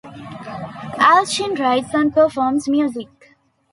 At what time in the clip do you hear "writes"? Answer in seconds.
1.59-1.93